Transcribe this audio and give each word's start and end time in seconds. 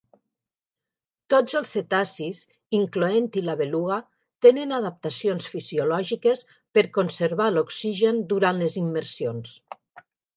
Tots 1.31 1.55
els 1.57 1.73
cetacis, 1.75 2.39
incloent-hi 2.77 3.43
la 3.49 3.55
beluga, 3.59 3.97
tenen 4.45 4.73
adaptacions 4.77 5.49
fisiològiques 5.55 6.41
per 6.79 6.85
conservar 6.99 7.51
l'oxigen 7.59 8.23
durant 8.33 8.63
les 8.63 8.79
immersions. 8.85 9.53